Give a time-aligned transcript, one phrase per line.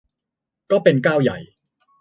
[0.71, 1.37] ก็เป็นก้าวใหญ่